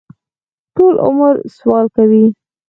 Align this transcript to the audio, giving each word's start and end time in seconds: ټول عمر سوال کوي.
ټول 0.75 0.93
عمر 1.05 1.33
سوال 1.57 1.85
کوي. 1.95 2.25